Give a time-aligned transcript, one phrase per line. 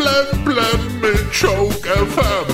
[0.00, 2.46] blem blem mit Joke FM.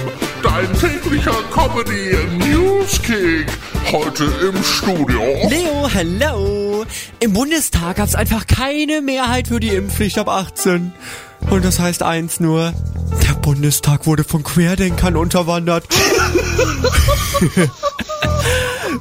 [0.42, 3.46] Dein täglicher Comedy Newskick.
[3.92, 5.22] Heute im Studio.
[5.48, 6.84] Leo, hello.
[7.20, 10.93] Im Bundestag gab es einfach keine Mehrheit für die Impfpflicht ab 18.
[11.50, 12.72] Und das heißt eins nur,
[13.22, 15.84] der Bundestag wurde von Querdenkern unterwandert.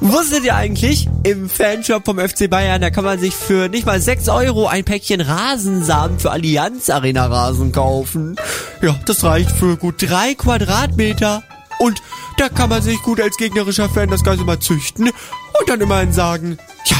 [0.00, 4.00] Wusstet ihr eigentlich, im Fanshop vom FC Bayern, da kann man sich für nicht mal
[4.00, 8.36] 6 Euro ein Päckchen Rasensamen für Allianz Arena Rasen kaufen.
[8.82, 11.42] Ja, das reicht für gut drei Quadratmeter.
[11.78, 12.00] Und
[12.38, 16.12] da kann man sich gut als gegnerischer Fan das Ganze mal züchten und dann immerhin
[16.12, 16.96] sagen, ja,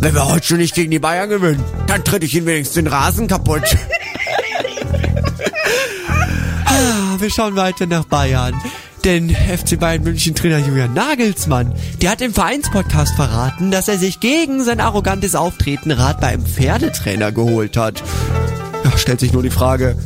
[0.00, 2.86] wenn wir heute schon nicht gegen die Bayern gewinnen, dann tritt ich ihnen wenigstens den
[2.88, 3.62] Rasen kaputt.
[6.64, 8.54] ah, wir schauen weiter nach Bayern.
[9.04, 14.20] Denn FC Bayern München Trainer Julian Nagelsmann, der hat im Vereinspodcast verraten, dass er sich
[14.20, 18.02] gegen sein arrogantes Auftreten Rat bei einem Pferdetrainer geholt hat.
[18.84, 19.96] Ja, stellt sich nur die Frage,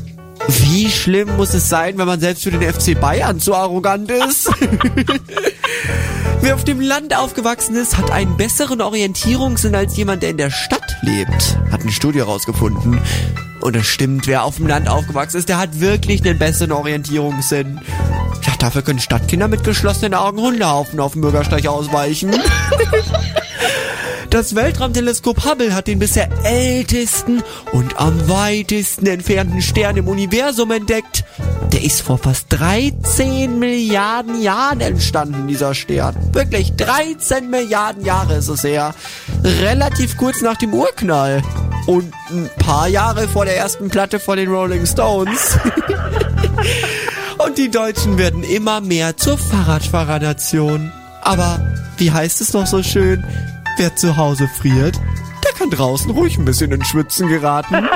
[0.48, 4.50] wie schlimm muss es sein, wenn man selbst für den FC Bayern zu arrogant ist?
[6.40, 10.50] Wer auf dem Land aufgewachsen ist, hat einen besseren Orientierungssinn als jemand, der in der
[10.50, 13.00] Stadt lebt, hat eine Studie herausgefunden.
[13.60, 17.80] Und das stimmt, wer auf dem Land aufgewachsen ist, der hat wirklich einen besseren Orientierungssinn.
[18.62, 22.30] Dafür können Stadtkinder mit geschlossenen Augen Hundehaufen auf dem Bürgersteig ausweichen.
[24.30, 31.24] Das Weltraumteleskop Hubble hat den bisher ältesten und am weitesten entfernten Stern im Universum entdeckt.
[31.72, 36.14] Der ist vor fast 13 Milliarden Jahren entstanden, dieser Stern.
[36.32, 38.94] Wirklich, 13 Milliarden Jahre ist es her.
[39.42, 41.42] Relativ kurz nach dem Urknall.
[41.88, 45.58] Und ein paar Jahre vor der ersten Platte von den Rolling Stones.
[47.44, 50.90] und die Deutschen werden immer mehr zur Fahrradfahrernation.
[51.22, 51.60] Aber
[51.96, 53.24] wie heißt es noch so schön?
[53.78, 55.00] Wer zu Hause friert,
[55.44, 57.74] der kann draußen ruhig ein bisschen ins Schwitzen geraten.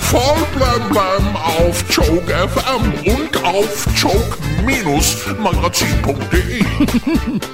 [0.00, 6.64] Voll blam blam auf Joke FM und auf joke-magazin.de.